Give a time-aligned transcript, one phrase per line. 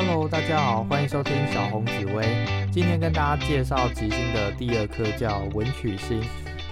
[0.00, 2.24] Hello，大家好，欢迎收听小红紫薇。
[2.70, 6.22] 今天跟大家介绍吉星的第二颗，叫文曲星。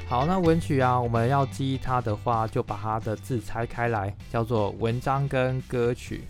[0.06, 6.22] 好，那文曲啊，我们要记忆它的话，就把它的字拆开来，叫做文章跟歌曲。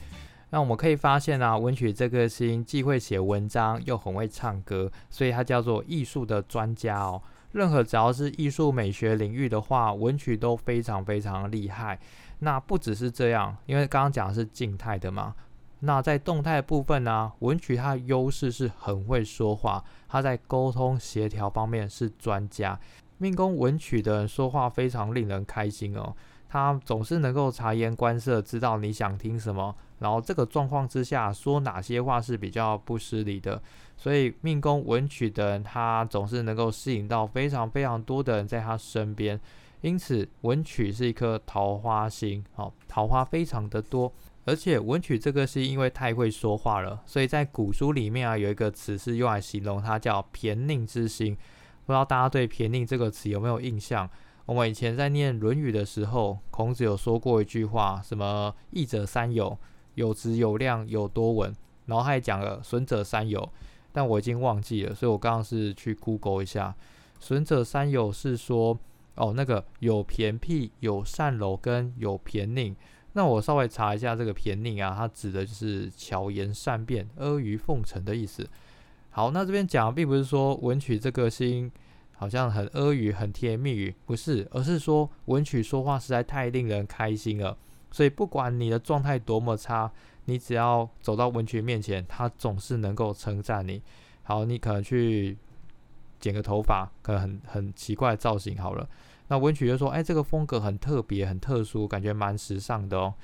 [0.49, 7.21] 那我们可以发现啊，文曲这颗星既会写文章，又很会唱歌，所以它叫做艺术的专家哦。
[7.53, 11.99] 任何只要是艺术美学领域的话，文曲都非常非常厉害。
[12.39, 15.35] 那不只是这样，因为刚刚讲的是静态的嘛。
[15.81, 22.79] 那在动态部分呢，文曲它的优势是很会说话，他在沟通协调方面是专家。
[23.19, 26.15] 命宫文曲的人说话非常令人开心哦，
[26.49, 33.61] 他总是能够察言观色，知道你想听什么，然后这个状况之下说哪些话是比较不失礼的。
[33.97, 39.41] 所以命宫文曲的人，他总是能够吸引到非常非常多的人在他身边。
[39.81, 44.13] 因此，文曲是一颗桃花星，好，桃花非常的多。
[44.47, 51.37] 而且文曲这个是因为太会说话了，所以在古书里面啊有一个词是用来形容它，叫骈佞之心。
[51.85, 54.09] 不知道大家对骈佞这个词有没有印象？
[54.45, 59.59] 我们以前在念《论语》的时候，孔子有说过一句话，什么“益者三友，
[59.95, 61.53] 有直有量有多闻”，
[61.87, 63.53] 然后他还讲了“损者三友”，
[63.91, 66.73] 但我已经忘记了，所以我刚刚是去 Google 一下
[67.19, 68.79] ，“损者三友”是说
[69.17, 72.77] 哦那个有偏僻、有善柔跟有偏佞。
[73.17, 78.47] 那我稍微查一下这个偏佞啊，它指的就是巧言善辩、阿谀奉承的意思。
[79.09, 81.73] 好，那这边讲并不是说文曲这个星
[82.13, 87.57] 好像很阿谀、很甜言蜜语，不是，而是说文曲说话实在太令人开心了。
[87.91, 89.91] 所以不管你的状态多么差，
[90.27, 93.81] 你只要走到文曲面前，他总是能够称赞你。
[94.25, 95.39] 好，你可能去
[96.21, 98.87] 剪个头发，可能很很奇怪的造型，好了。
[99.29, 103.15] 那文曲就说：“哎，这个风格很特别，很特殊，感觉蛮时尚的哦。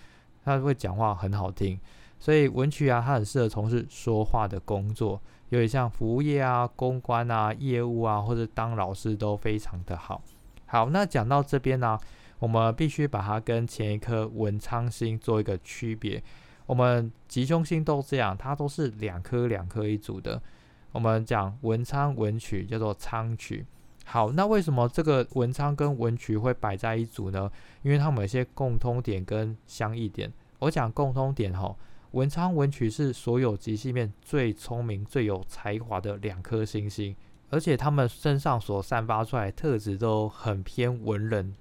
[0.44, 1.78] 他会讲话很好听，
[2.18, 10.20] 所以文曲啊，他很适合从事说话的工作，有点像服务业啊、公关啊、业务啊，或者当老师都非常的好。
[10.66, 11.96] 好，那讲到这边呢，
[12.40, 16.20] 我们必须把它跟前一颗文昌星做一个区别。
[16.66, 20.42] 我们吉凶星都这样，它都是两颗两颗一组的。
[20.90, 23.64] 我们讲文昌文曲叫做昌曲。”
[24.04, 27.50] 好，那为什么这个文昌跟文曲会摆在一组呢？
[27.82, 30.32] 因为它们有些共通点跟相异点。
[30.58, 31.74] 我讲共通点哈，
[32.10, 37.16] 文昌文曲是所有吉星面最聪明、最有才华的两颗星星，
[37.48, 41.54] 而且他们身上所散发出来的特质都很偏文人。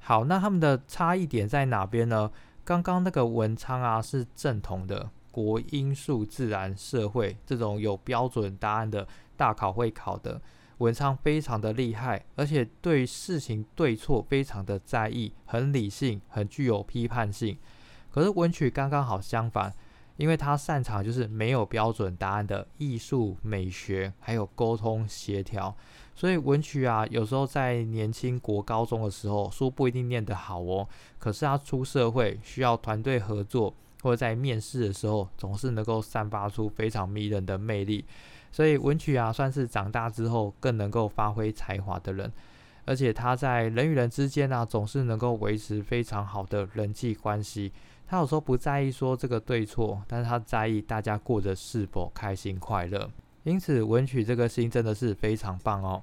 [0.00, 2.30] 好，那他们的差异点在哪边呢？
[2.64, 9.06] 刚刚那个文昌啊是正统的国音数自然社会这种有标准答案的
[9.36, 10.40] 大考会考的。
[10.78, 17.56] 文昌非常的厉害，而且对事情对错非常的在意，很理性，很具有批判性。
[18.10, 19.74] 可是文曲刚刚好相反，
[20.16, 25.74] 因为他擅长就是没有标准答案的艺术美学，还有沟通协调。
[26.14, 30.88] 所以文曲啊，有时候在年轻国高中的时候，书不一定念得好哦。
[31.18, 38.04] 可是他出社会需要团队合作，或者在面试的时候，总是能够散发出非常迷人的魅力。
[38.54, 42.32] 所以文曲啊，算是长大之后更能够发挥才华的人，
[42.84, 47.72] 而且他在人与人之间呢，总是能够维持非常好的人际关系。
[48.06, 53.10] 他有时候不在意说这个对错，但是他在意大家过得是否开心快乐。
[53.42, 56.00] 因此，文曲这个星真的是非常棒哦。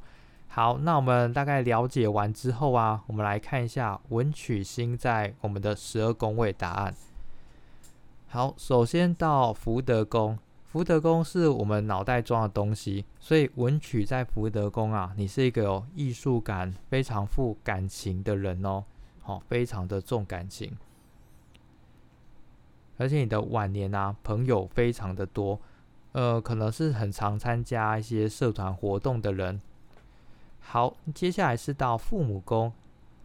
[0.49, 6.93] 好，那我们大概了解完之后啊，我们来看一下文曲星在我们的十二宫位答案。
[8.27, 10.37] 好，首先到福德宫。
[10.71, 18.85] 福德宫是我们脑袋装的东西，所以文曲在福德宫啊，你是一个有艺术感、非常富感情的人哦，
[19.19, 20.77] 好，非常的重感情，
[22.97, 25.59] 而且你的晚年啊，朋友非常的多，
[26.13, 29.59] 呃，可能是很常参加一些社团活动的人。
[30.61, 32.71] 好，接下来是到父母宫，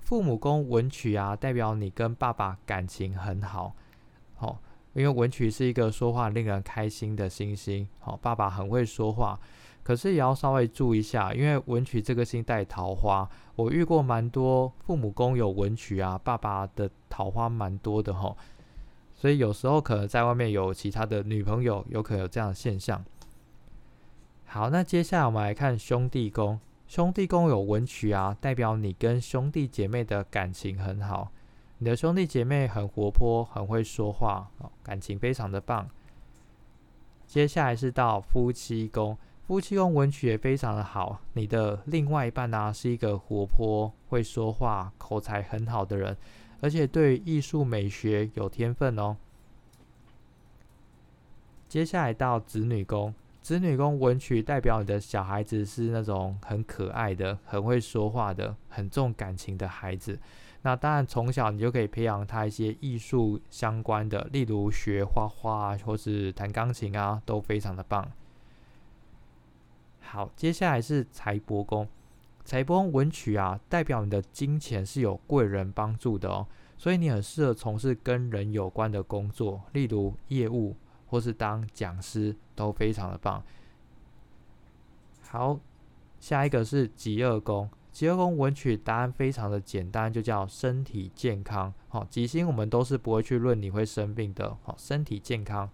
[0.00, 3.76] 父母宫文曲啊，代表你跟爸爸感情很好，
[4.34, 4.58] 好。
[4.96, 9.38] 因为文曲是一个说话令人开心的星星，好，爸爸很会说话，
[9.82, 18.34] 可是也要稍微注意一下，因为文曲这个星带桃花，我遇过蛮多父母宫有文曲啊，爸爸的桃花蛮多的哈，
[19.15, 23.04] 所以有时候可能在外面有其他的女朋友，有可能有这样的现象。
[24.47, 31.30] 好，那接下来我们来看兄弟宫，兄弟宫有文曲啊，代表你跟兄弟姐妹的感情很好。
[31.78, 34.50] 你的兄弟姐妹很活泼，很会说话，
[34.82, 35.88] 感情非常的棒。
[37.26, 41.20] 接下来是到夫妻宫，夫妻宫文曲也非常的好。
[41.34, 46.16] 你的另外一半呢，是一个活泼、会说话、口才很好的人，
[46.62, 49.16] 而且对艺术美学有天分哦。
[51.68, 53.12] 接下来到子女宫，
[53.42, 60.18] 子女宫文曲代表你的小孩子是那种很可爱的、很会说话的、很重感情的孩子。
[60.66, 68.10] 那当然，从小你就可以培养他一些艺术相关的，例如学画画啊，或是弹钢琴啊，都非常的棒。
[70.01, 71.86] 好，接下来是财帛宫，
[72.45, 76.45] 财帛宫文曲啊，代表你的金钱是有贵人帮助的哦，
[76.77, 80.74] 所以你很适合从事跟人有关的工作，例如业务
[81.07, 83.41] 或是当讲师，都非常的棒。
[85.28, 85.60] 好，
[86.19, 87.71] 下一个是极恶宫。
[87.97, 91.72] 吉厄宫文曲答案非常的简单，就叫身体健康。
[91.89, 94.54] 好，吉星我们都是不会去论你会生病的。
[94.65, 95.71] 好，身体健康。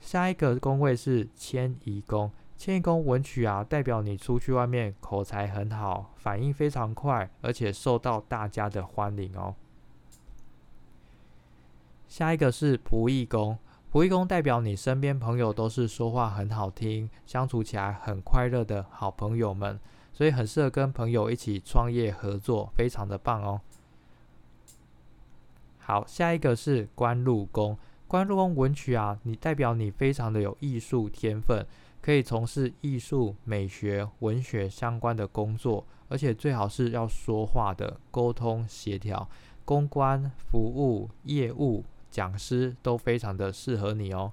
[0.00, 9.54] 下一个宫位是迁移宫，迁移宫文曲啊，代表你出去外面口才很好，反应非常快，而且受到大家的欢迎哦。
[12.08, 13.56] 下一个是仆役宫，
[13.92, 19.78] 仆役宫代表你身边朋友都是说话很好听，相处起来很快乐的好朋友们。
[20.20, 23.58] 所以很适合跟朋友一起创业合作，非常的棒哦。
[25.78, 31.64] 好，下一个是官禄宫，官禄宫文曲啊，你代表你非常的有艺术天分，
[32.02, 39.26] 可以从事艺术、美学、文学相关的工作，而且最好是要说话的，沟通协调、
[39.64, 44.30] 公关、服务、业务、讲师都非常的适合你哦。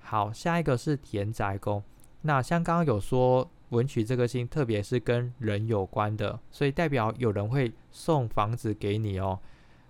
[0.00, 1.84] 好，下一个是田宅宫，
[2.22, 3.48] 那像刚刚有说。
[3.72, 9.38] 文曲这个星，特别是跟人有关的，所以代表有人会送房子给你哦。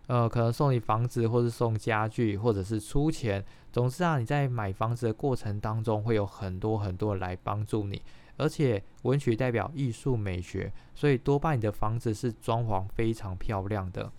[0.07, 3.45] 呃，可能送你房子，或是送家具，或者是出钱。
[3.73, 8.01] 总之啊，你在买房子的过程当中，会有很多很多来帮助你。
[8.37, 14.11] 而且文曲代表艺术美学，所以多半你的房子是装潢非常漂亮的。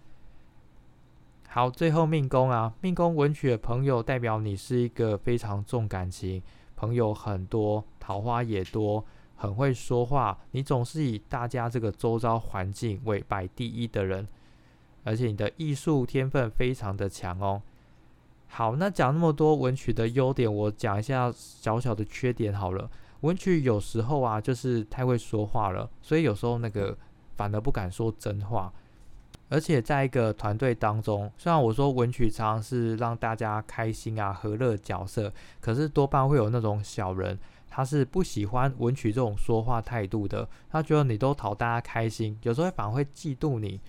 [1.48, 6.42] 好，最后命宫啊，命宫文曲的朋友，代表你是一个非常重感情，
[6.76, 9.06] 朋友很多，桃花也多。
[9.36, 14.28] 很会说话，你总是以大家这个周遭环境为摆第一的人，
[15.04, 17.62] 而且你的艺术天分非常的强哦。
[18.48, 22.90] 好，那讲那么多文曲的优点，我讲一下小小的缺点好了。
[23.22, 26.98] 文曲有时候啊，就是太会说话了，所以有时候那个
[27.36, 28.72] 反而不敢说真话。
[29.54, 37.38] 而且在一个团队当中，虽然我说文曲常是让大家开心啊、和乐角色，可是多半会有那种小人。
[37.70, 43.80] 他是不喜欢文曲这种说话态度的，他觉得你都讨大家开心，有时候反而会嫉妒你，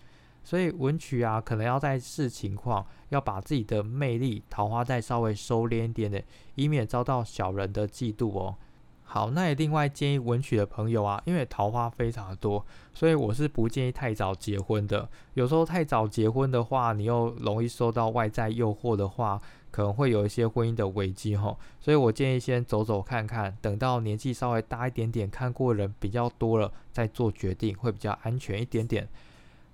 [0.43, 6.23] 所以文曲啊，可能要在视情况，要把自己的魅力桃花再稍微收敛一点的，
[6.57, 8.55] 以免遭到小人的嫉妒哦。
[9.05, 15.09] 好，那也另外建议文曲的朋友啊，因为桃花非常的多，所以我是不建议太早结婚的。
[15.35, 19.41] 有时候太早结婚的话，你又容易受到外在诱惑的话。
[19.71, 29.09] 可能会有一些婚姻的危机哈，所以我建议先走走看看，等到年纪稍微大一点点，看过人比较多了，再做决定会比较安全一点点。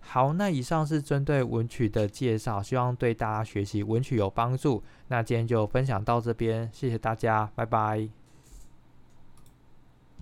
[0.00, 4.82] 好，那以上是针对文曲的介绍，希望对大家学习文曲有帮助。
[5.08, 8.19] 那今天就分享到这边，谢谢大家，拜拜。